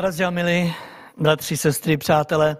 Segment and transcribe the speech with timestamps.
[0.00, 0.74] Bratři a milí,
[1.16, 2.56] bratři, sestry, přátelé,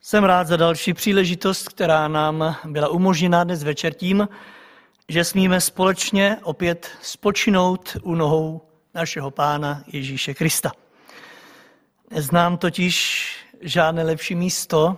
[0.00, 4.28] jsem rád za další příležitost, která nám byla umožněna dnes večer tím,
[5.08, 10.72] že smíme společně opět spočinout u nohou našeho Pána Ježíše Krista.
[12.10, 13.28] Neznám totiž
[13.60, 14.96] žádné lepší místo,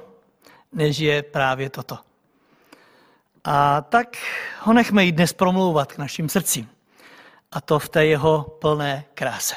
[0.72, 1.98] než je právě toto.
[3.44, 4.16] A tak
[4.60, 6.68] ho nechme i dnes promlouvat k našim srdcím.
[7.52, 9.54] A to v té jeho plné kráse.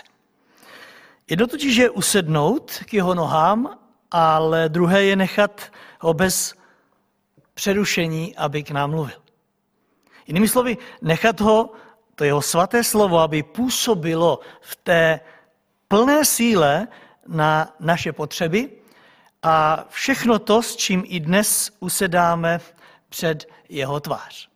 [1.30, 3.80] Jedno totiž je usednout k jeho nohám,
[4.12, 6.54] ale druhé je nechat ho bez
[7.54, 9.22] přerušení, aby k nám mluvil.
[10.28, 11.74] Jinými slovy, nechat ho,
[12.16, 15.20] to jeho svaté slovo, aby působilo v té
[15.88, 16.88] plné síle
[17.28, 18.70] na naše potřeby
[19.44, 22.60] a všechno to, s čím i dnes usedáme
[23.10, 24.50] před jeho tvář.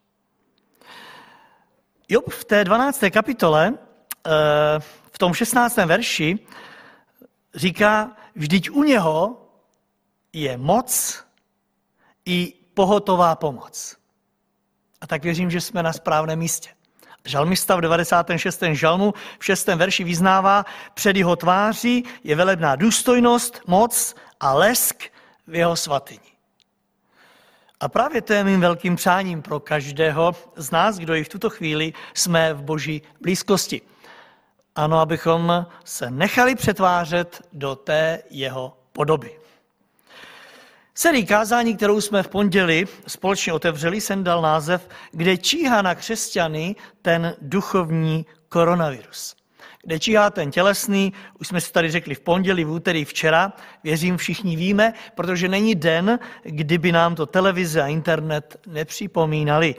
[2.10, 3.04] Job v té 12.
[3.12, 3.74] kapitole,
[5.10, 5.78] v tom 16.
[5.78, 6.40] verši,
[7.56, 9.48] říká, vždyť u něho
[10.34, 11.24] je moc
[12.26, 13.98] i pohotová pomoc.
[15.02, 16.70] A tak věřím, že jsme na správném místě.
[17.26, 18.64] Žalmista v 96.
[18.72, 19.68] žalmu v 6.
[19.68, 25.04] verši vyznává, před jeho tváří je velebná důstojnost, moc a lesk
[25.48, 26.34] v jeho svatyni.
[27.80, 31.50] A právě to je mým velkým přáním pro každého z nás, kdo i v tuto
[31.50, 33.82] chvíli jsme v boží blízkosti.
[34.76, 39.32] Ano, abychom se nechali přetvářet do té jeho podoby.
[40.96, 46.76] Sérii kázání, kterou jsme v pondělí společně otevřeli, jsem dal název, kde číhá na křesťany
[47.02, 49.36] ten duchovní koronavirus.
[49.84, 54.18] Kde číhá ten tělesný, už jsme si tady řekli v pondělí, v úterý, včera, věřím
[54.18, 59.76] všichni víme, protože není den, kdyby nám to televize a internet nepřipomínali.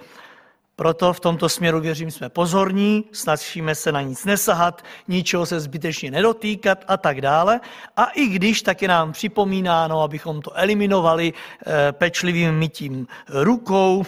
[0.76, 6.10] Proto v tomto směru věřím, jsme pozorní, snažíme se na nic nesahat, ničeho se zbytečně
[6.10, 7.60] nedotýkat a tak dále.
[7.96, 14.04] A i když tak je nám připomínáno, abychom to eliminovali eh, pečlivým mytím rukou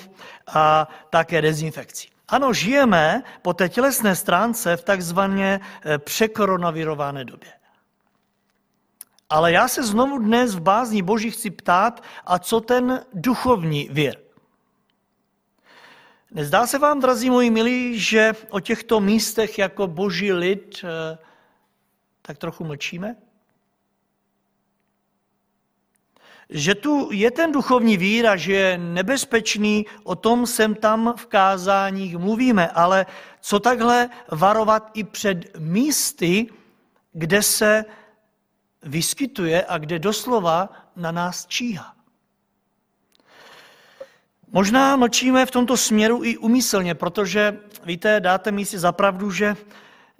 [0.46, 2.08] a také dezinfekcí.
[2.28, 7.50] Ano, žijeme po té tělesné stránce v takzvaně eh, překoronavirované době.
[9.30, 14.25] Ale já se znovu dnes v bázní Boží chci ptát, a co ten duchovní věr?
[16.30, 21.18] Nezdá se vám, drazí moji milí, že o těchto místech jako boží lid eh,
[22.22, 23.16] tak trochu mlčíme?
[26.50, 32.16] Že tu je ten duchovní víra, že je nebezpečný, o tom sem tam v kázáních
[32.16, 33.06] mluvíme, ale
[33.40, 36.46] co takhle varovat i před místy,
[37.12, 37.84] kde se
[38.82, 41.95] vyskytuje a kde doslova na nás číhá.
[44.52, 49.56] Možná mlčíme v tomto směru i umyslně, protože, víte, dáte mi si zapravdu, že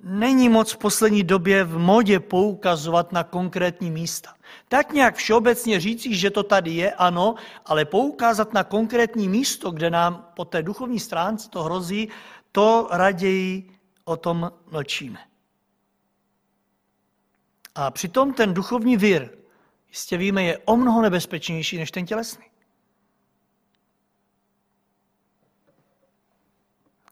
[0.03, 4.34] není moc v poslední době v modě poukazovat na konkrétní místa.
[4.69, 7.34] Tak nějak všeobecně říci, že to tady je, ano,
[7.66, 12.09] ale poukázat na konkrétní místo, kde nám po té duchovní stránce to hrozí,
[12.53, 13.70] to raději
[14.04, 15.19] o tom mlčíme.
[17.75, 19.28] A přitom ten duchovní vír,
[19.88, 22.44] jistě víme, je o mnoho nebezpečnější než ten tělesný.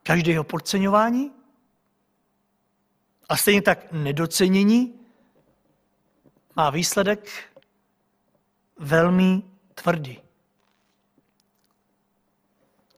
[0.04, 1.32] Každého podceňování
[3.28, 5.00] a stejně tak nedocenění
[6.56, 7.28] má výsledek
[8.78, 9.42] velmi
[9.74, 10.20] tvrdý.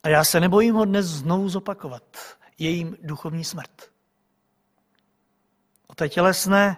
[0.02, 2.16] A já se nebojím ho dnes znovu zopakovat.
[2.58, 3.92] Jejím duchovní smrt.
[5.86, 6.76] O té tělesné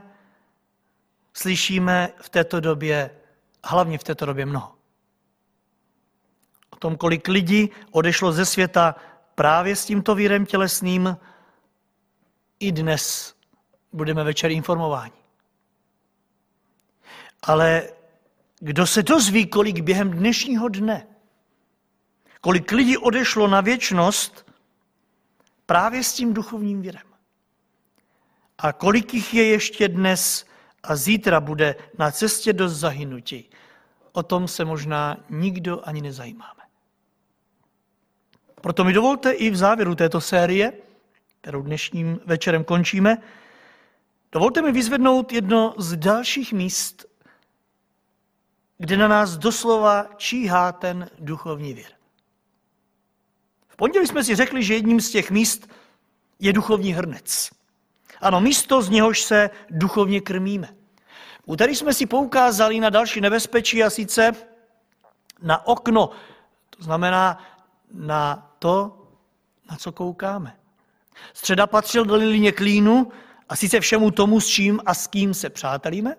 [1.34, 3.20] slyšíme v této době,
[3.64, 4.74] hlavně v této době mnoho.
[6.70, 8.94] O tom, kolik lidí odešlo ze světa
[9.38, 11.16] právě s tímto vírem tělesným
[12.60, 13.34] i dnes
[13.92, 15.12] budeme večer informováni.
[17.42, 17.88] Ale
[18.58, 21.06] kdo se dozví, kolik během dnešního dne,
[22.40, 24.52] kolik lidí odešlo na věčnost
[25.66, 27.06] právě s tím duchovním vírem.
[28.58, 30.46] A kolik jich je ještě dnes
[30.82, 33.50] a zítra bude na cestě do zahynutí,
[34.12, 36.57] o tom se možná nikdo ani nezajímá.
[38.60, 40.72] Proto mi dovolte i v závěru této série,
[41.40, 43.18] kterou dnešním večerem končíme,
[44.32, 47.06] dovolte mi vyzvednout jedno z dalších míst,
[48.78, 51.90] kde na nás doslova číhá ten duchovní vír.
[53.68, 55.70] V pondělí jsme si řekli, že jedním z těch míst
[56.38, 57.50] je duchovní hrnec.
[58.20, 60.68] Ano, místo, z něhož se duchovně krmíme.
[61.42, 64.32] V úterý jsme si poukázali na další nebezpečí a sice
[65.42, 66.10] na okno,
[66.70, 67.38] to znamená
[67.92, 69.06] na to,
[69.70, 70.56] na co koukáme.
[71.32, 73.12] Středa patřil do linie klínu
[73.48, 76.16] a sice všemu tomu, s čím a s kým se přátelíme.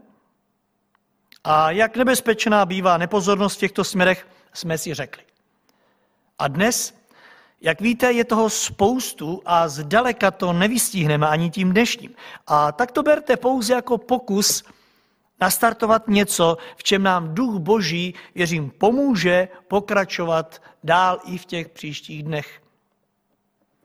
[1.43, 5.23] A jak nebezpečná bývá nepozornost v těchto směrech, jsme si řekli.
[6.39, 6.93] A dnes,
[7.61, 12.15] jak víte, je toho spoustu a zdaleka to nevystihneme ani tím dnešním.
[12.47, 14.63] A tak to berte pouze jako pokus
[15.41, 22.23] nastartovat něco, v čem nám duch boží, věřím, pomůže pokračovat dál i v těch příštích
[22.23, 22.61] dnech.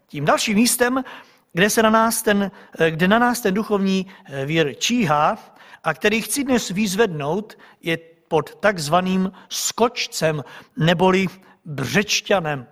[0.07, 1.05] Tím dalším místem,
[1.53, 2.51] kde, se na nás ten,
[2.91, 5.39] kde na nás ten duchovní eh, vír číhá
[5.85, 7.99] a který chci dnes vyzvednout, je
[8.29, 10.45] pod takzvaným skočcem
[10.77, 11.27] neboli
[11.65, 12.67] břečťanem,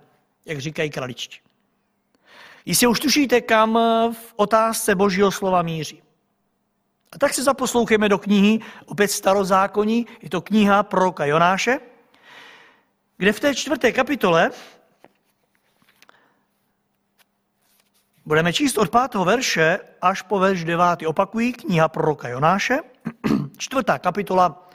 [0.45, 1.39] jak říkají kraličti.
[2.65, 3.73] Jistě už tušíte, kam
[4.13, 6.01] v otázce božího slova míří.
[7.11, 11.79] A tak se zaposlouchejme do knihy, opět starozákoní, je to kniha proroka Jonáše,
[13.17, 14.51] kde v té čtvrté kapitole
[18.25, 21.05] budeme číst od pátého verše až po verš devátý.
[21.05, 22.79] Opakují kniha proroka Jonáše,
[23.57, 24.69] čtvrtá kapitola,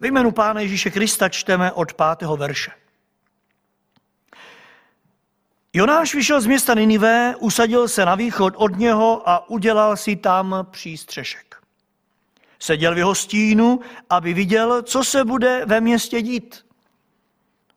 [0.00, 2.70] ve jménu Pána Ježíše Krista čteme od pátého verše.
[5.72, 10.66] Jonáš vyšel z města Ninive, usadil se na východ od něho a udělal si tam
[10.70, 11.56] přístřešek.
[12.58, 13.80] Seděl v jeho stínu,
[14.10, 16.69] aby viděl, co se bude ve městě dít.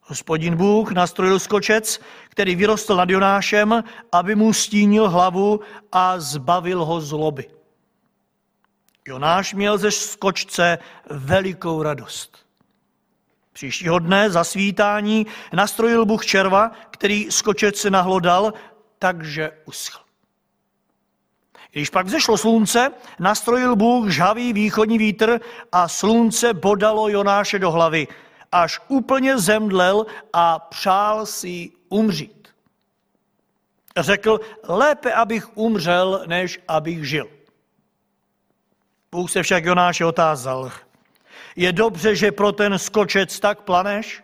[0.05, 5.59] Hospodin Bůh nastrojil skočec, který vyrostl nad Jonášem, aby mu stínil hlavu
[5.91, 7.49] a zbavil ho zloby.
[9.07, 10.77] Jonáš měl ze skočce
[11.09, 12.45] velikou radost.
[13.53, 18.53] Příštího dne za svítání nastrojil Bůh červa, který skočec nahlodal,
[18.99, 19.99] takže uschl.
[21.71, 25.39] Když pak vzešlo slunce, nastrojil Bůh žhavý východní vítr
[25.71, 28.07] a slunce bodalo Jonáše do hlavy,
[28.53, 32.47] až úplně zemdlel a přál si umřít.
[33.97, 37.29] Řekl, lépe abych umřel, než abych žil.
[39.11, 40.71] Bůh se však Jonáše otázal,
[41.55, 44.23] je dobře, že pro ten skočec tak planeš?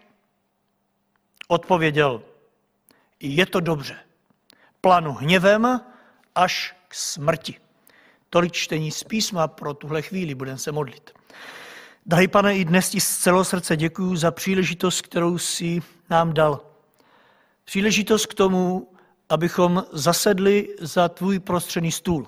[1.47, 2.21] Odpověděl,
[3.19, 3.99] je to dobře.
[4.81, 5.81] Planu hněvem
[6.35, 7.55] až k smrti.
[8.29, 11.18] Tolik čtení z písma pro tuhle chvíli, budeme se modlit.
[12.09, 15.79] Drahý pane, i dnes ti z celého srdce děkuji za příležitost, kterou si
[16.09, 16.65] nám dal.
[17.63, 18.91] Příležitost k tomu,
[19.29, 22.27] abychom zasedli za tvůj prostřený stůl.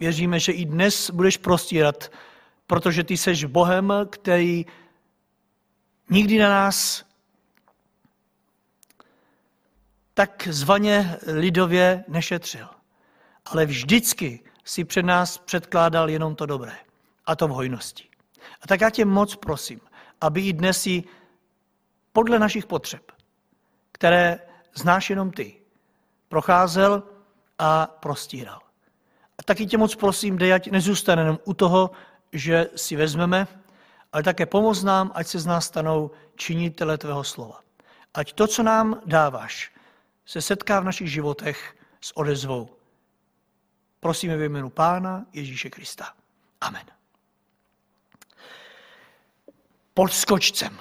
[0.00, 2.12] Věříme, že i dnes budeš prostírat,
[2.66, 4.66] protože ty seš Bohem, který
[6.10, 7.04] nikdy na nás
[10.14, 12.68] tak zvaně lidově nešetřil.
[13.44, 16.76] Ale vždycky si před nás předkládal jenom to dobré.
[17.26, 18.13] A to v hojnosti.
[18.62, 19.80] A tak já tě moc prosím,
[20.20, 21.04] aby i dnes si
[22.12, 23.12] podle našich potřeb,
[23.92, 24.40] které
[24.74, 25.60] znáš jenom ty,
[26.28, 27.02] procházel
[27.58, 28.60] a prostíral.
[29.38, 31.90] A taky tě moc prosím, dej, ať nezůstane jenom u toho,
[32.32, 33.46] že si vezmeme,
[34.12, 37.60] ale také pomoz nám, ať se z nás stanou činitele tvého slova.
[38.14, 39.72] Ať to, co nám dáváš,
[40.26, 42.68] se setká v našich životech s odezvou.
[44.00, 46.12] Prosíme ve jménu Pána Ježíše Krista.
[46.60, 47.03] Amen.
[49.94, 50.78] Pod skočcem.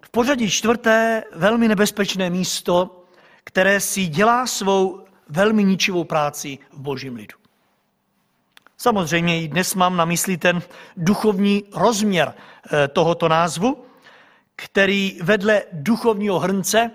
[0.00, 3.04] V pořadí čtvrté velmi nebezpečné místo,
[3.44, 7.36] které si dělá svou velmi ničivou práci v božím lidu.
[8.76, 10.62] Samozřejmě i dnes mám na mysli ten
[10.96, 13.84] duchovní rozměr eh, tohoto názvu,
[14.56, 16.90] který vedle duchovního hrnce,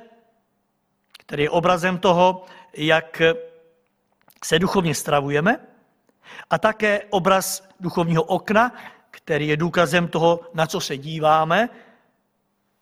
[1.19, 3.21] který je obrazem toho, jak
[4.43, 5.59] se duchovně stravujeme,
[6.49, 8.73] a také obraz duchovního okna,
[9.11, 11.69] který je důkazem toho, na co se díváme,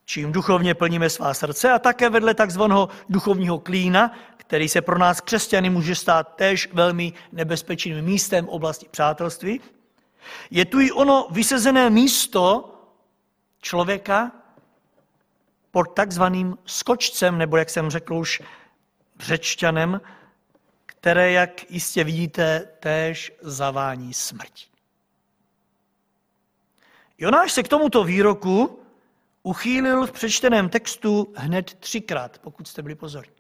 [0.05, 5.21] čím duchovně plníme svá srdce, a také vedle takzvaného duchovního klína, který se pro nás
[5.21, 9.61] křesťany může stát též velmi nebezpečným místem v oblasti přátelství,
[10.51, 12.73] je tu i ono vysezené místo
[13.61, 14.31] člověka
[15.71, 18.41] pod takzvaným skočcem, nebo jak jsem řekl už,
[19.15, 20.01] břečťanem,
[20.85, 24.76] které, jak jistě vidíte, též zavání smrtí.
[27.17, 28.79] Jonáš se k tomuto výroku
[29.43, 33.33] uchýlil v přečteném textu hned třikrát, pokud jste byli pozorní.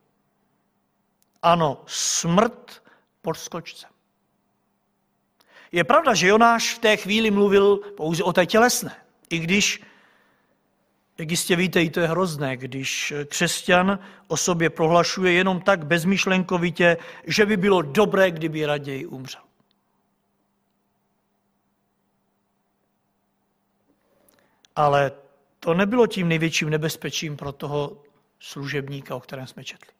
[1.41, 2.83] Ano, smrt
[3.21, 3.89] pod skočcem.
[5.71, 8.95] Je pravda, že Jonáš v té chvíli mluvil pouze o té tělesné,
[9.29, 9.81] i když
[11.17, 16.97] jak jistě víte, i to je hrozné, když křesťan o sobě prohlašuje jenom tak bezmyšlenkovitě,
[17.27, 19.41] že by bylo dobré, kdyby raději umřel.
[24.77, 25.11] Ale
[25.59, 28.03] to nebylo tím největším nebezpečím pro toho
[28.39, 29.91] služebníka, o kterém jsme četli.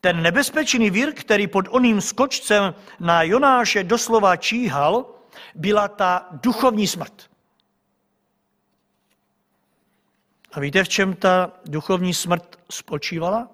[0.00, 5.06] Ten nebezpečný vír, který pod oným skočcem na Jonáše doslova číhal,
[5.54, 7.30] byla ta duchovní smrt.
[10.52, 13.48] A víte, v čem ta duchovní smrt spočívala?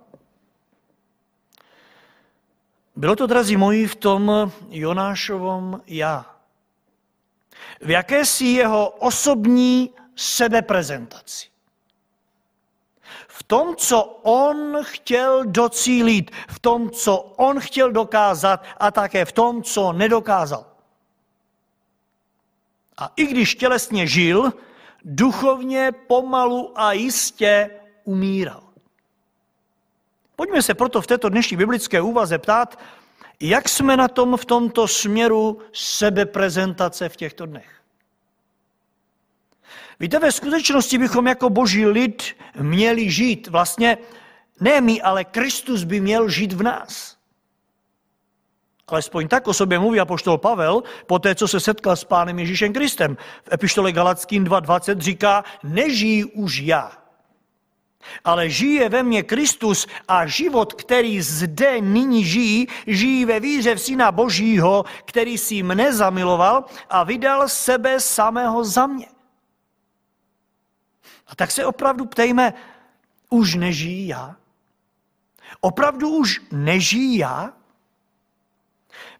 [2.97, 6.34] Bylo to, drazí moji, v tom Jonášovom já.
[7.81, 11.49] V jakési jeho osobní sebeprezentaci.
[13.29, 19.33] V tom, co on chtěl docílit, v tom, co on chtěl dokázat a také v
[19.33, 20.67] tom, co nedokázal.
[22.97, 24.53] A i když tělesně žil,
[25.05, 27.71] duchovně pomalu a jistě
[28.05, 28.63] umíral.
[30.37, 32.79] Pojďme se proto v této dnešní biblické úvaze ptát,
[33.41, 37.71] jak jsme na tom v tomto směru sebeprezentace v těchto dnech.
[40.01, 43.49] Víte, ve skutečnosti bychom jako boží lid měli žít.
[43.49, 43.99] Vlastně
[44.61, 47.17] ne my, ale Kristus by měl žít v nás.
[48.87, 52.73] Alespoň tak o sobě mluví apoštol Pavel, po té, co se setkal s pánem Ježíšem
[52.73, 53.17] Kristem.
[53.43, 57.04] V epištole Galackým 2.20 říká, nežijí už já,
[58.25, 63.81] ale žije ve mně Kristus a život, který zde nyní žijí, žijí ve víře v
[63.81, 69.07] Syna Božího, který si mne zamiloval a vydal sebe samého za mě.
[71.27, 72.55] A tak se opravdu ptejme,
[73.31, 74.37] už nežijí já?
[75.61, 77.53] Opravdu už nežijí já?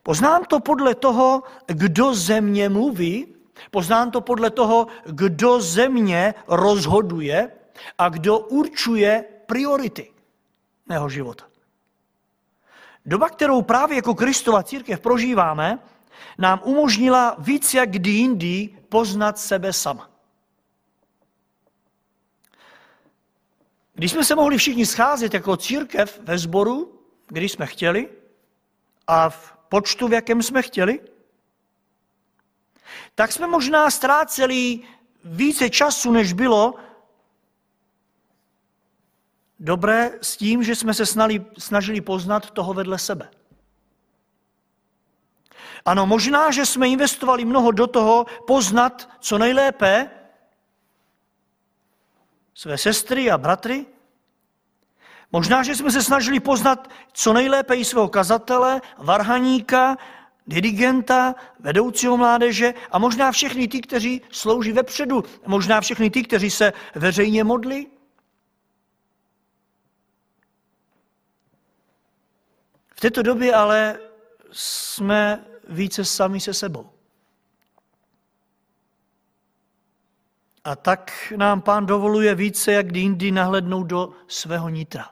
[0.03, 3.27] Poznám to podle toho, kdo ze mě mluví,
[3.71, 7.51] poznám to podle toho, kdo ze mě rozhoduje
[7.99, 10.13] a kdo určuje priority
[10.87, 11.45] mého života.
[13.07, 15.79] Doba, kterou právě jako Kristova církev prožíváme,
[16.39, 20.11] nám umožnila víc jak kdy jindy poznat sebe sama.
[23.95, 28.09] Když jsme se mohli všichni scházet jako církev ve sboru, když jsme chtěli,
[29.07, 31.01] a v počtu, v jakém jsme chtěli,
[33.15, 34.81] tak jsme možná ztráceli
[35.25, 36.75] více času, než bylo
[39.65, 43.31] dobré s tím, že jsme se snali, snažili poznat toho vedle sebe.
[45.85, 50.11] Ano, možná, že jsme investovali mnoho do toho poznat co nejlépe
[52.55, 53.87] své sestry a bratry.
[55.33, 59.97] Možná, že jsme se snažili poznat co nejlépe i svého kazatele, varhaníka,
[60.47, 66.73] dirigenta, vedoucího mládeže a možná všechny ty, kteří slouží vepředu, možná všechny ty, kteří se
[66.95, 67.89] veřejně modlí.
[72.94, 73.99] V této době ale
[74.53, 76.91] jsme více sami se sebou.
[80.65, 85.11] A tak nám pán dovoluje více, jak kdy jindy nahlednout do svého nitra.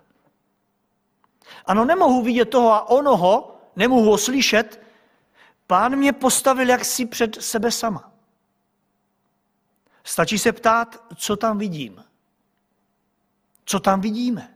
[1.66, 4.80] Ano, nemohu vidět toho a onoho, nemohu ho slyšet.
[5.66, 8.12] Pán mě postavil jaksi před sebe sama.
[10.04, 12.04] Stačí se ptát, co tam vidím.
[13.64, 14.51] Co tam vidíme?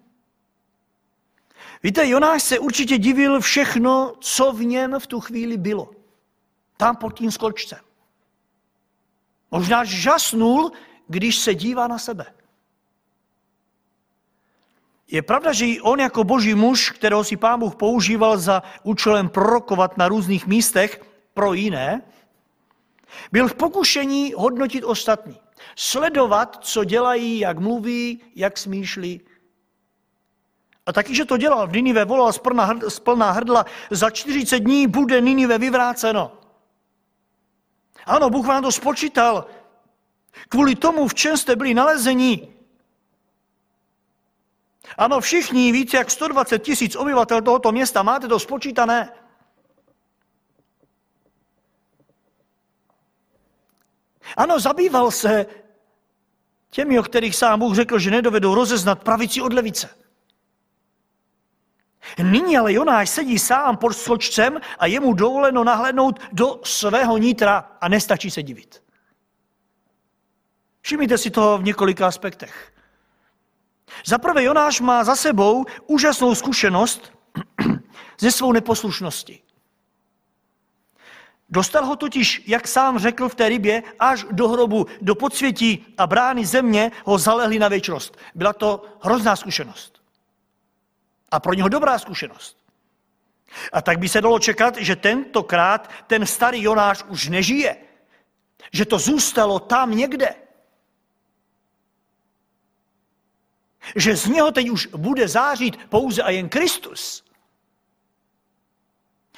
[1.87, 5.91] Víte, Jonáš se určitě divil všechno, co v něm v tu chvíli bylo.
[6.77, 7.79] Tam pod tím skolčcem.
[9.51, 10.73] Možná žasnul,
[11.09, 12.27] když se dívá na sebe.
[15.11, 19.29] Je pravda, že i on jako boží muž, kterého si pán Bůh používal za účelem
[19.29, 21.01] prorokovat na různých místech
[21.35, 22.03] pro jiné,
[23.33, 25.39] byl v pokušení hodnotit ostatní.
[25.77, 29.21] Sledovat, co dělají, jak mluví, jak smýšlí.
[30.87, 31.67] A taky, že to dělal.
[31.67, 32.33] V Ninive volal
[32.89, 36.33] z plná hrdla, za 40 dní bude Ninive vyvráceno.
[38.07, 39.47] Ano, Bůh vám to spočítal.
[40.49, 42.55] Kvůli tomu, v čem jste byli nalezení.
[44.99, 49.13] Ano, všichni, více jak 120 tisíc obyvatel tohoto města, máte to spočítané.
[54.37, 55.47] Ano, zabýval se
[56.71, 60.06] těmi, o kterých sám Bůh řekl, že nedovedou rozeznat pravici od levice.
[62.23, 67.77] Nyní ale Jonáš sedí sám pod sločcem a je mu dovoleno nahlédnout do svého nitra
[67.81, 68.83] a nestačí se divit.
[70.81, 72.73] Všimněte si toho v několika aspektech.
[74.05, 77.13] Za prvé Jonáš má za sebou úžasnou zkušenost
[78.19, 79.43] ze svou neposlušností.
[81.49, 86.07] Dostal ho totiž, jak sám řekl v té rybě, až do hrobu, do podsvětí a
[86.07, 88.17] brány země ho zalehli na věčnost.
[88.35, 90.03] Byla to hrozná zkušenost.
[91.37, 92.57] A pro něho dobrá zkušenost.
[93.73, 97.77] A tak by se dalo čekat, že tentokrát ten starý Jonáš už nežije.
[98.73, 100.35] Že to zůstalo tam někde.
[103.97, 107.25] Že z něho teď už bude zářit pouze a jen Kristus.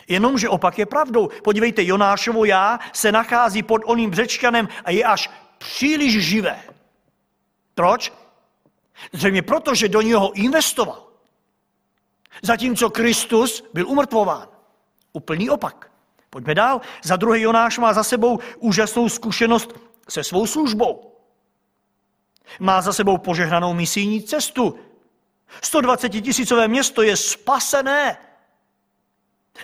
[0.08, 1.28] Jenomže opak je pravdou.
[1.44, 6.62] Podívejte, Jonášovo já se nachází pod oným břečkanem a je až příliš živé.
[7.74, 8.12] Proč?
[9.12, 11.07] Zřejmě proto, že do něho investoval.
[12.42, 14.48] Zatímco Kristus byl umrtvován.
[15.12, 15.90] Úplný opak.
[16.30, 16.80] Pojďme dál.
[17.02, 19.74] Za druhý Jonáš má za sebou úžasnou zkušenost
[20.08, 21.12] se svou službou.
[22.60, 24.78] Má za sebou požehnanou misijní cestu.
[25.62, 28.16] 120 tisícové město je spasené.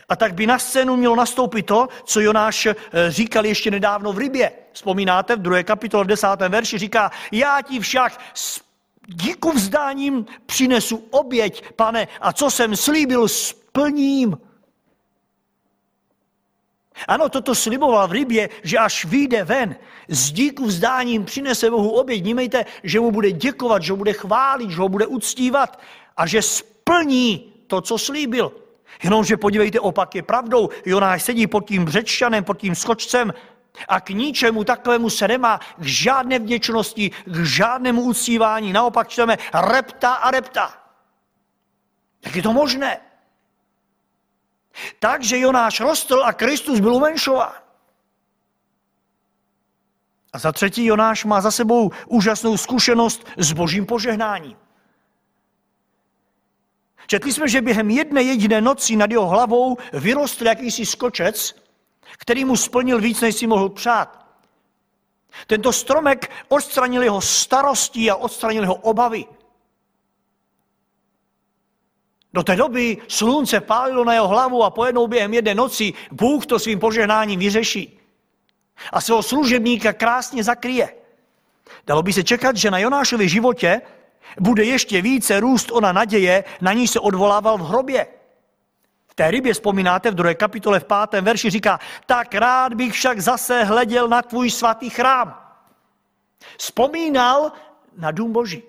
[0.09, 2.75] A tak by na scénu mělo nastoupit to, co Jonáš eh,
[3.09, 4.53] říkal ještě nedávno v rybě.
[4.73, 8.64] Vzpomínáte, v druhé kapitole v desátém verši říká, já ti však s
[9.07, 14.39] díku vzdáním přinesu oběť, pane, a co jsem slíbil, splním.
[17.09, 19.77] Ano, toto sliboval v rybě, že až vyjde ven,
[20.09, 22.23] s díku vzdáním přinese Bohu oběť.
[22.23, 25.81] Vnímejte, že mu bude děkovat, že ho bude chválit, že ho bude uctívat
[26.17, 28.53] a že splní to, co slíbil.
[29.03, 30.69] Jenomže podívejte, opak je pravdou.
[30.87, 33.35] Jonáš sedí pod tím břečšanem, pod tím skočcem
[33.89, 38.73] a k ničemu takovému se nemá, k žádné vděčnosti, k žádnému uctívání.
[38.73, 40.75] Naopak čteme repta a repta.
[42.25, 43.01] Jak je to možné?
[44.99, 47.53] Takže Jonáš rostl a Kristus byl umenšován.
[50.33, 54.57] A za třetí Jonáš má za sebou úžasnou zkušenost s božím požehnáním.
[57.07, 61.64] Četli jsme, že během jedné jediné noci nad jeho hlavou vyrostl jakýsi skočec,
[62.19, 64.27] který mu splnil víc, než si mohl přát.
[65.47, 69.25] Tento stromek odstranil jeho starosti a odstranil jeho obavy.
[72.35, 76.59] Do té doby slunce pálilo na jeho hlavu a pojednou během jedné noci Bůh to
[76.59, 78.01] svým požehnáním vyřeší.
[78.93, 80.95] A svého služebníka krásně zakryje.
[81.87, 83.81] Dalo by se čekat, že na Jonášově životě
[84.41, 88.07] bude ještě více růst ona naděje, na ní se odvolával v hrobě.
[89.15, 93.65] Té rybě vzpomínáte v druhé kapitole v pátém verši říká, tak rád bych však zase
[93.65, 95.41] hleděl na tvůj svatý chrám.
[96.59, 97.53] Vzpomínal
[97.97, 98.63] na dům boží.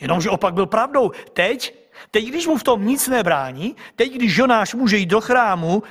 [0.00, 1.10] Jenomže opak byl pravdou.
[1.32, 1.74] Teď,
[2.10, 5.82] teď, když mu v tom nic nebrání, teď, když Jonáš může jít do chrámu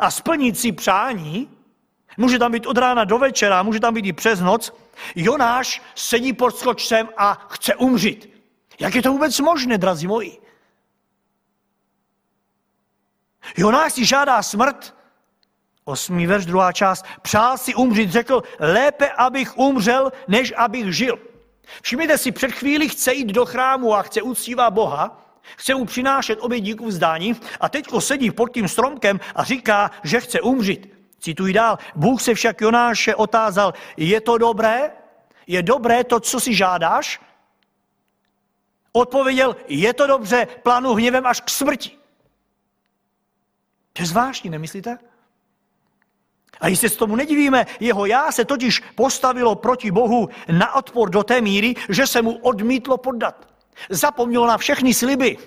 [0.00, 1.50] a splnit si přání,
[2.16, 4.72] může tam být od rána do večera, může tam být i přes noc,
[5.14, 8.30] Jonáš sedí pod skočcem a chce umřít.
[8.80, 10.49] Jak je to vůbec možné, drazí moji?
[13.56, 14.94] Jonáš si žádá smrt,
[15.84, 21.18] osmý verš, druhá část, přál si umřít, řekl, lépe, abych umřel, než abych žil.
[21.82, 25.20] Všimněte si, před chvíli chce jít do chrámu a chce uctívat Boha,
[25.56, 30.20] chce mu přinášet obě díku vzdání a teďko sedí pod tím stromkem a říká, že
[30.20, 31.00] chce umřít.
[31.20, 31.78] Cituji dál.
[31.94, 34.90] Bůh se však Jonáše otázal, je to dobré?
[35.46, 37.20] Je dobré to, co si žádáš?
[38.92, 41.99] Odpověděl, je to dobře, plánu hněvem až k smrti.
[44.00, 44.98] To je zvláštní, nemyslíte?
[46.60, 51.22] A jistě se tomu nedivíme, jeho já se totiž postavilo proti Bohu na odpor do
[51.22, 53.48] té míry, že se mu odmítlo poddat.
[53.90, 55.38] Zapomněl na všechny sliby,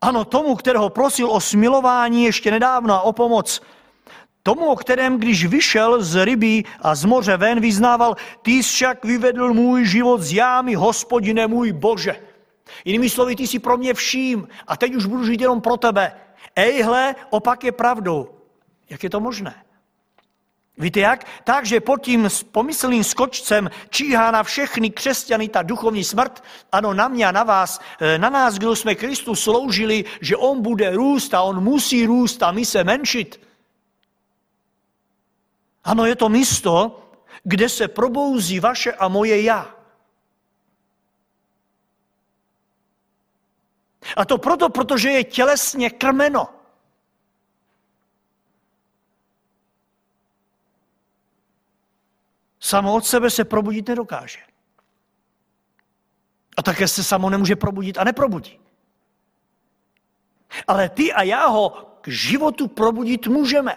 [0.00, 3.60] ano, tomu, kterého prosil o smilování ještě nedávno a o pomoc.
[4.42, 9.54] Tomu, o kterém, když vyšel z ryby a z moře ven, vyznával, ty však vyvedl
[9.54, 12.31] můj život z jámy, hospodine můj Bože.
[12.84, 16.12] Jinými slovy, ty jsi pro mě vším a teď už budu žít jenom pro tebe.
[16.56, 18.34] Ejhle, opak je pravdou.
[18.90, 19.64] Jak je to možné?
[20.78, 21.24] Víte jak?
[21.44, 26.44] Takže pod tím pomyslným skočcem číhá na všechny křesťany ta duchovní smrt.
[26.72, 30.62] Ano, na mě a na vás, e, na nás, kdo jsme Kristu sloužili, že on
[30.62, 33.40] bude růst a on musí růst a my se menšit.
[35.84, 37.02] Ano, je to místo,
[37.44, 39.74] kde se probouzí vaše a moje já.
[44.16, 46.48] A to proto, protože je tělesně krmeno.
[52.60, 54.38] Samo od sebe se probudit nedokáže.
[56.56, 58.60] A také se samo nemůže probudit a neprobudí.
[60.66, 63.76] Ale ty a já ho k životu probudit můžeme.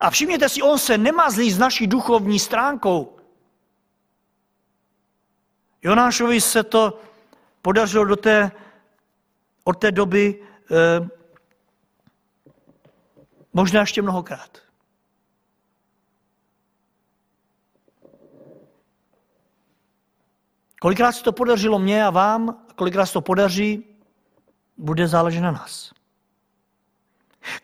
[0.00, 3.16] A všimněte si, on se nemazlí s naší duchovní stránkou.
[5.82, 7.00] Jonášovi se to
[7.68, 8.50] podařilo do té,
[9.64, 11.08] od té doby eh,
[13.52, 14.58] možná ještě mnohokrát.
[20.80, 23.84] Kolikrát se to podařilo mně a vám, a kolikrát se to podaří,
[24.76, 25.92] bude záležet na nás.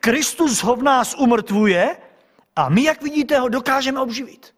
[0.00, 1.96] Kristus ho v nás umrtvuje
[2.56, 4.54] a my, jak vidíte, ho dokážeme obživit.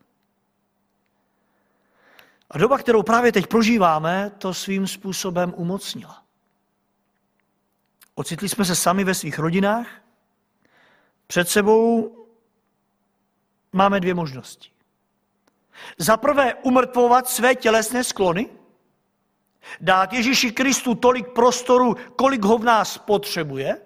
[2.51, 6.23] A doba, kterou právě teď prožíváme, to svým způsobem umocnila.
[8.15, 9.89] Ocitli jsme se sami ve svých rodinách.
[11.27, 12.17] Před sebou
[13.73, 14.71] máme dvě možnosti.
[15.99, 18.49] Za prvé umrtvovat své tělesné sklony,
[19.81, 23.81] dát Ježíši Kristu tolik prostoru, kolik ho v nás potřebuje,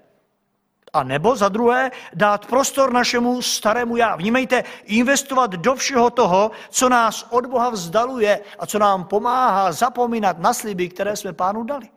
[0.92, 4.16] a nebo za druhé dát prostor našemu starému já.
[4.16, 10.38] Vnímejte, investovat do všeho toho, co nás od Boha vzdaluje a co nám pomáhá zapomínat
[10.38, 11.88] na sliby, které jsme pánu dali.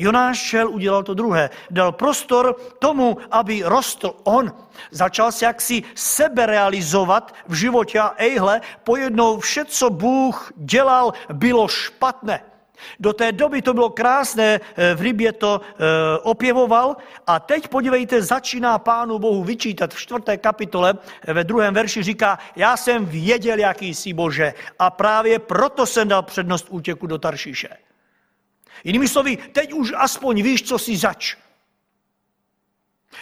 [0.00, 1.50] Jonáš šel, udělal to druhé.
[1.70, 4.52] Dal prostor tomu, aby rostl on.
[4.90, 11.68] Začal se jaksi sebe realizovat v životě a ejhle, pojednou vše, co Bůh dělal, bylo
[11.68, 12.40] špatné.
[13.00, 18.22] Do té doby to bylo krásné, eh, v rybě to e, opěvoval a teď podívejte,
[18.22, 23.58] začíná pánu Bohu vyčítat v čtvrté kapitole, eh, ve druhém verši říká, já jsem věděl,
[23.58, 27.68] jaký jsi Bože a právě proto jsem dal přednost útěku do Taršíše.
[28.84, 31.36] Jinými slovy, teď už aspoň víš, co jsi zač.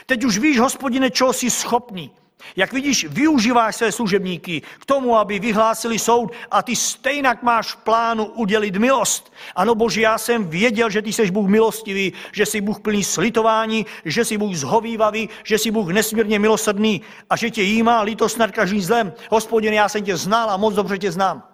[0.07, 2.11] Teď už víš, hospodine, čeho jsi schopný.
[2.57, 7.77] Jak vidíš, využíváš své služebníky k tomu, aby vyhlásili soud a ty stejnak máš v
[7.77, 9.33] plánu udělit milost.
[9.55, 13.87] Ano, Bože, já jsem věděl, že ty jsi Bůh milostivý, že jsi Bůh plný slitování,
[14.05, 18.51] že jsi Bůh zhovývavý, že jsi Bůh nesmírně milosrdný a že tě jímá lítost nad
[18.51, 19.13] každým zlem.
[19.31, 21.49] Hospodin, já jsem tě znal a moc dobře tě znám.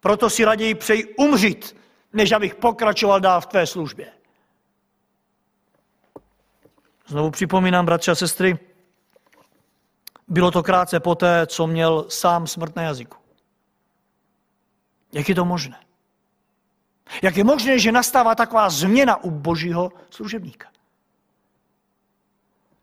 [0.00, 1.76] Proto si raději přeji umřít,
[2.12, 4.12] než abych pokračoval dál v tvé službě.
[7.06, 8.58] Znovu připomínám, bratři a sestry,
[10.32, 13.16] bylo to krátce poté, co měl sám smrt na jazyku.
[15.12, 15.80] Jak je to možné?
[17.22, 20.68] Jak je možné, že nastává taková změna u božího služebníka?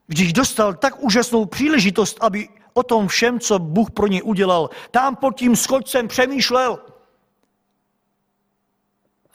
[0.07, 5.15] Když dostal tak úžasnou příležitost, aby o tom všem, co Bůh pro něj udělal, tam
[5.15, 6.79] pod tím schodcem přemýšlel.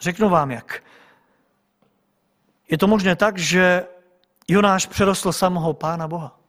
[0.00, 0.83] Řeknu vám jak.
[2.70, 3.87] Je to možné tak, že
[4.48, 6.44] Jonáš přerostl samého Pána Boha.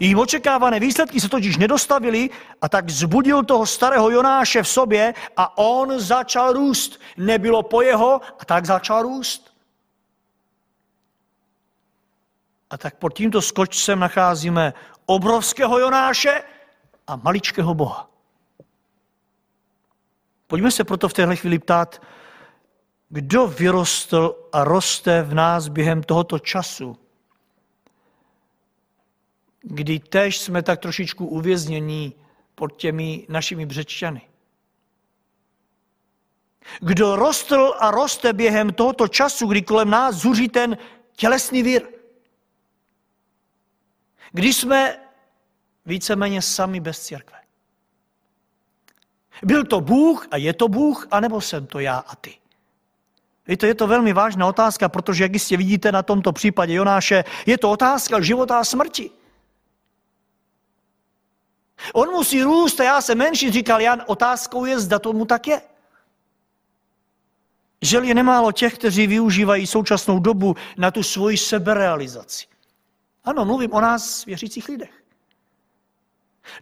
[0.00, 2.30] Jím očekávané výsledky se totiž nedostavily
[2.62, 7.00] a tak zbudil toho starého Jonáše v sobě a on začal růst.
[7.16, 9.56] Nebylo po jeho a tak začal růst.
[12.70, 14.74] A tak pod tímto skočcem nacházíme
[15.06, 16.42] obrovského Jonáše
[17.06, 18.10] a maličkého Boha.
[20.46, 22.02] Pojďme se proto v téhle chvíli ptát,
[23.08, 26.96] kdo vyrostl a roste v nás během tohoto času,
[29.68, 32.14] kdy tež jsme tak trošičku uvěznění
[32.54, 34.22] pod těmi našimi břečťany.
[36.80, 40.78] Kdo rostl a roste během tohoto času, kdy kolem nás zuří ten
[41.16, 41.82] tělesný vír.
[44.32, 44.98] Když jsme
[45.86, 47.38] víceméně sami bez církve.
[49.42, 52.34] Byl to Bůh a je to Bůh, anebo jsem to já a ty?
[53.48, 57.58] Víte, je to velmi vážná otázka, protože, jak jistě vidíte na tomto případě Jonáše, je
[57.58, 59.10] to otázka života a smrti.
[61.92, 65.60] On musí růst a já jsem menší, říkal Jan, otázkou je, zda tomu tak je.
[67.82, 72.46] Žel je nemálo těch, kteří využívají současnou dobu na tu svoji seberealizaci.
[73.24, 74.90] Ano, mluvím o nás, věřících lidech.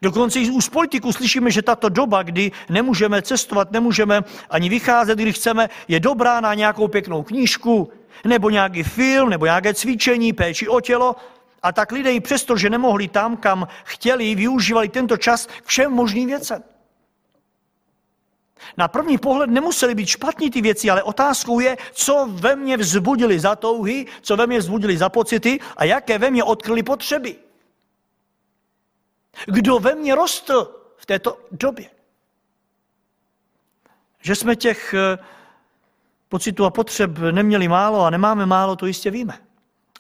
[0.03, 5.37] Dokonce i z politiků slyšíme, že tato doba, kdy nemůžeme cestovat, nemůžeme ani vycházet, když
[5.37, 7.93] chceme, je dobrá na nějakou pěknou knížku,
[8.25, 11.17] nebo nějaký film, nebo nějaké cvičení, péči o tělo.
[11.65, 15.93] A tak lidé i přesto, že nemohli tam, kam chtěli, využívali tento čas k všem
[15.93, 16.63] možným věcem.
[18.77, 23.41] Na první pohled nemuseli být špatní ty věci, ale otázkou je, co ve mně vzbudili
[23.41, 27.37] za touhy, co ve mně vzbudili za pocity a jaké ve mně odkryly potřeby.
[29.47, 31.91] Kdo ve mně rostl v této době?
[34.21, 35.19] Že jsme těch eh,
[36.29, 39.44] pocitů a potřeb neměli málo a nemáme málo, to jistě víme.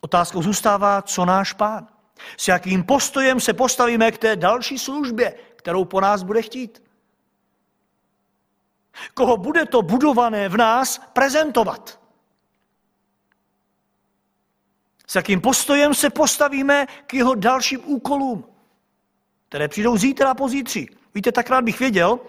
[0.04, 1.88] Otázkou zůstává, co náš pán.
[2.36, 6.82] S jakým postojem se postavíme k té další službě, kterou po nás bude chtít.
[9.14, 12.00] Koho bude to budované v nás prezentovat.
[15.06, 18.44] S jakým postojem se postavíme k jeho dalším úkolům
[19.48, 20.88] které přijdou zítra a pozítří.
[21.14, 22.20] Víte, tak rád bych věděl,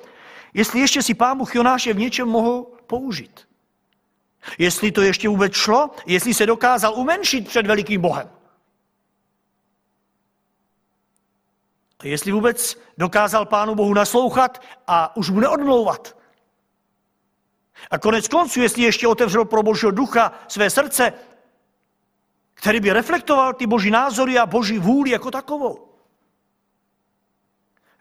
[0.54, 3.48] jestli ještě si pán Bůh Jonáše v něčem mohl použít.
[4.58, 8.30] Jestli to ještě vůbec šlo, jestli se dokázal umenšit před velikým Bohem.
[12.00, 16.18] A jestli vůbec dokázal pánu Bohu naslouchat a už mu neodmlouvat.
[17.92, 21.14] A konec konců, jestli ještě otevřel pro Božího ducha své srdce,
[22.54, 25.90] který by reflektoval ty boží názory a boží vůli jako takovou.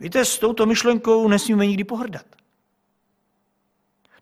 [0.01, 2.27] Víte, s touto myšlenkou nesmíme nikdy pohrdat.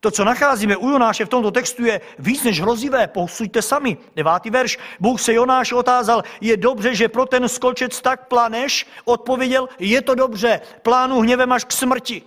[0.03, 3.07] To, co nacházíme u Jonáše v tomto textu, je víc než hrozivé.
[3.07, 3.99] Posuďte sami.
[4.17, 4.79] Devátý verš.
[5.01, 8.87] Bůh se Jonáš otázal, je dobře, že pro ten skočec tak planeš?
[9.05, 10.61] Odpověděl, je to dobře.
[10.83, 12.23] Plánu hněvem až k smrti.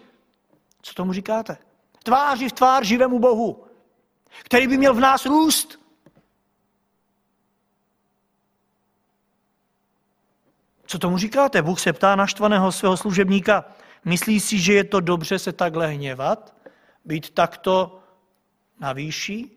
[0.82, 1.58] Co tomu říkáte?
[2.04, 3.64] Tváři v tvár živému Bohu,
[4.44, 5.80] který by měl v nás růst.
[10.86, 11.62] Co tomu říkáte?
[11.62, 13.66] Bůh se ptá naštvaného svého služebníka.
[14.06, 16.55] Myslí si, že je to dobře se takhle hněvat?
[17.06, 18.00] Být takto
[18.80, 19.50] na výši?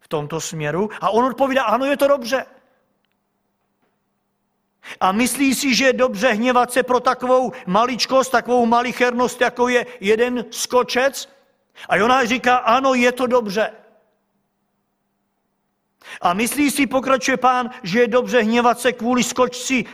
[0.00, 0.90] V tomto směru?
[1.00, 2.46] A on odpovídá, ano, je to dobře.
[5.00, 9.86] A myslí si, že je dobře hněvat se pro takovou maličkost, takovou malichernost, jako je
[10.00, 11.28] jeden skočec?
[11.88, 13.72] A Jonáš říká, ano, je to dobře.
[16.20, 19.84] A myslí si, pokračuje pán, že je dobře hněvat se kvůli skočci,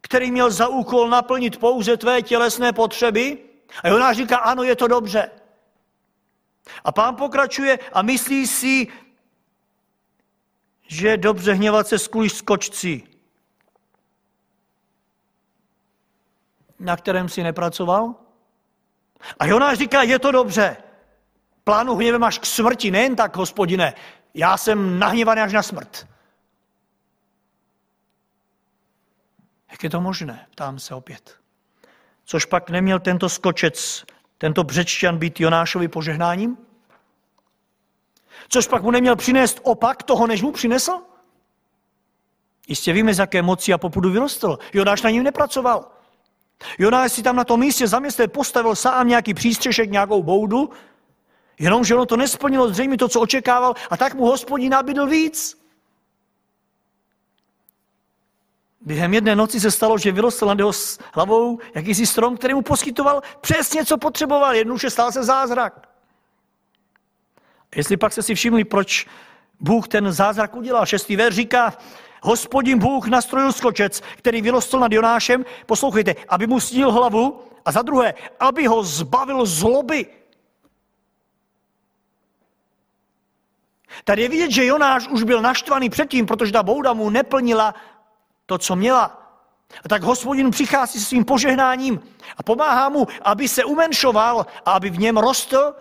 [0.00, 3.38] který měl za úkol naplnit pouze tvé tělesné potřeby?
[3.82, 5.30] A Jonáš říká, ano, je to dobře.
[6.84, 8.86] A pán pokračuje a myslí si,
[10.86, 13.02] že je dobře hněvat se kvůli skočci,
[16.78, 18.14] na kterém si nepracoval?
[19.38, 20.76] A Jonáš říká, je to dobře.
[21.64, 23.94] Plánu hněvem až k smrti, nejen tak, hospodine,
[24.34, 26.06] já jsem nahněvaný až na smrt.
[29.70, 30.46] Jak je to možné?
[30.50, 31.40] Ptám se opět.
[32.24, 34.04] Což pak neměl tento skočec,
[34.38, 36.56] tento břečťan být Jonášovi požehnáním?
[38.48, 40.92] Což pak mu neměl přinést opak toho, než mu přinesl?
[42.68, 44.58] Jistě víme, z jaké moci a popudu vyrostl.
[44.72, 45.90] Jonáš na ním nepracoval.
[46.78, 50.70] Jonáš si tam na tom místě zaměstnal, postavil sám nějaký přístřešek, nějakou boudu,
[51.58, 55.65] jenomže ono to nesplnilo zřejmě to, co očekával, a tak mu hospodin nabídl víc.
[58.86, 60.72] Během jedné noci se stalo, že vyrostl nad jeho
[61.14, 64.54] hlavou jakýsi strom, který mu poskytoval přesně, co potřeboval.
[64.54, 65.88] Jednou stal se zázrak.
[67.76, 69.06] Jestli pak se si všimli, proč
[69.60, 71.78] Bůh ten zázrak udělal, šestý ver říká,
[72.22, 77.82] hospodin Bůh nastrojil skočec, který vyrostl nad Jonášem, poslouchejte, aby mu sníl hlavu a za
[77.82, 80.06] druhé, aby ho zbavil zloby.
[84.04, 87.74] Tady je vidět, že Jonáš už byl naštvaný předtím, protože ta bouda mu neplnila
[88.46, 89.22] to, co měla.
[89.84, 92.00] A tak hospodin přichází se svým požehnáním
[92.36, 95.74] a pomáhá mu, aby se umenšoval a aby v něm rostl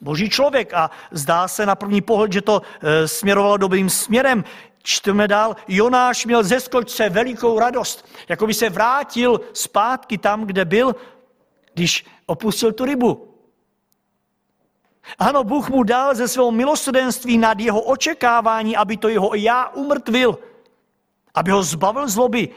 [0.00, 0.74] boží člověk.
[0.74, 4.44] A zdá se na první pohled, že to e, směrovalo dobrým směrem.
[4.82, 10.64] Čteme dál, Jonáš měl ze skočce velikou radost, jako by se vrátil zpátky tam, kde
[10.64, 10.96] byl,
[11.74, 13.32] když opustil tu rybu.
[15.18, 20.38] Ano, Bůh mu dal ze svého milosrdenství nad jeho očekávání, aby to jeho já umrtvil
[21.36, 22.48] aby ho zbavil zloby.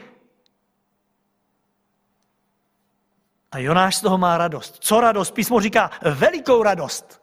[3.52, 4.76] A Jonáš z toho má radost.
[4.80, 5.30] Co radost?
[5.30, 7.22] Písmo říká velikou radost.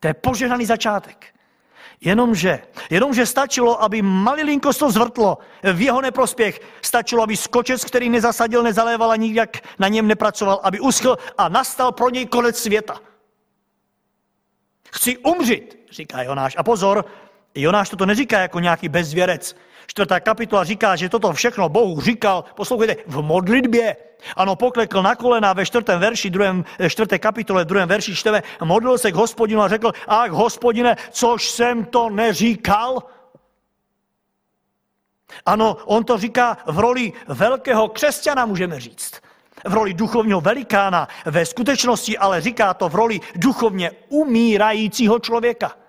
[0.00, 1.34] To je požehnaný začátek.
[2.00, 6.60] Jenomže, jenomže stačilo, aby malilinko to zvrtlo v jeho neprospěch.
[6.82, 9.40] Stačilo, aby skočec, který nezasadil, nezaléval a nikdy
[9.78, 13.00] na něm nepracoval, aby uschl a nastal pro něj konec světa.
[14.92, 16.56] Chci umřít, říká Jonáš.
[16.58, 17.04] A pozor,
[17.54, 19.56] Jonáš toto neříká jako nějaký bezvěrec.
[19.86, 23.96] Čtvrtá kapitola říká, že toto všechno Bohu říkal, poslouchejte, v modlitbě.
[24.36, 28.98] Ano, poklekl na kolena ve čtvrtém verši, druhém, eh, čtvrté kapitole, druhém verši čteme, modlil
[28.98, 33.02] se k hospodinu a řekl, ach hospodine, což jsem to neříkal?
[35.46, 39.20] Ano, on to říká v roli velkého křesťana, můžeme říct.
[39.64, 45.83] V roli duchovního velikána, ve skutečnosti ale říká to v roli duchovně umírajícího člověka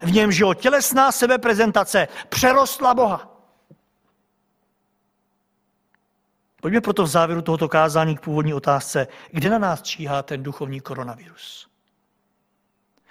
[0.00, 3.32] v němž jeho tělesná sebeprezentace přerostla Boha.
[6.60, 10.80] Pojďme proto v závěru tohoto kázání k původní otázce, kde na nás číhá ten duchovní
[10.80, 11.68] koronavirus?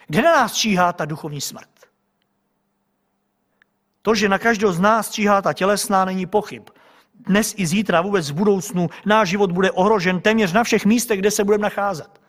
[0.08, 1.69] Kde na nás číhá ta duchovní smrt?
[4.02, 6.63] To, že na každého z nás číhá ta tělesná, není pochyb.
[7.13, 11.32] Dnes i zítra, vůbec v budoucnu, náš život bude ohrožen téměř na všech místech, kde
[11.32, 12.25] se budeme nacházet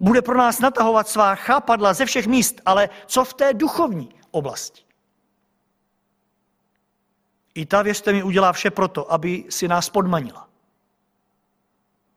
[0.00, 4.82] bude pro nás natahovat svá chápadla ze všech míst, ale co v té duchovní oblasti?
[7.54, 10.48] I ta, věřte mi, udělá vše proto, aby si nás podmanila.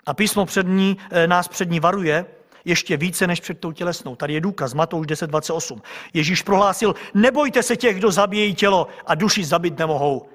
[0.06, 2.26] A písmo před ní, eh, nás před ní varuje
[2.66, 4.16] ještě více než před tou tělesnou.
[4.16, 5.82] Tady je důkaz, Matouš 10.28.
[6.14, 10.30] Ježíš prohlásil, nebojte se těch, kdo zabíjejí tělo a duši zabít nemohou.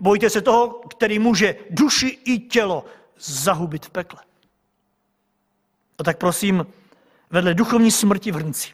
[0.00, 2.84] Bojte se toho, který může duši i tělo
[3.18, 4.20] zahubit v pekle.
[5.98, 6.66] A tak prosím,
[7.30, 8.72] vedle duchovní smrti v hrnci,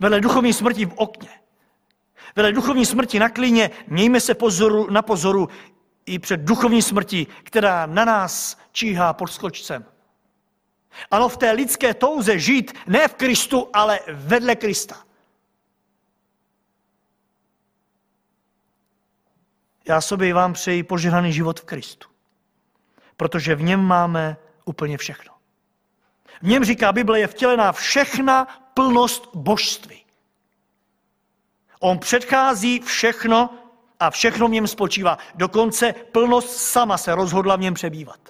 [0.00, 1.30] vedle duchovní smrti v okně,
[2.36, 5.48] vedle duchovní smrti na klíně, mějme se pozoru, na pozoru
[6.06, 9.84] i před duchovní smrti, která na nás číhá pod skočcem.
[11.10, 15.04] Ano, v té lidské touze žít ne v Kristu, ale vedle Krista.
[19.88, 22.08] Já sobě vám přeji požehnaný život v Kristu,
[23.16, 25.41] protože v něm máme úplně všechno.
[26.42, 30.04] V něm říká Bible, je vtělená všechna plnost božství.
[31.80, 33.50] On předchází všechno
[34.00, 35.18] a všechno v něm spočívá.
[35.34, 38.20] Dokonce plnost sama se rozhodla v něm přebývat.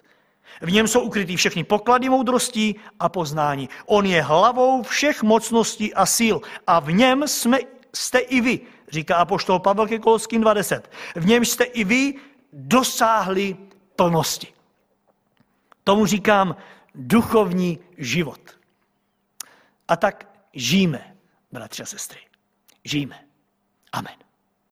[0.61, 3.69] V něm jsou ukrytý všechny poklady moudrostí a poznání.
[3.87, 7.59] On je hlavou všech mocností a síl a v něm jsme,
[7.95, 10.91] jste i vy, říká apoštol Pavel ke Koloským 20.
[11.17, 12.15] V něm jste i vy
[12.53, 13.57] dosáhli
[13.97, 14.53] plnosti.
[15.85, 16.57] Tomu říkám
[16.95, 18.59] duchovní život.
[19.89, 21.17] A tak žijeme,
[21.53, 22.21] bratři a sestry.
[22.85, 23.29] Žijeme.
[23.93, 24.15] Amen.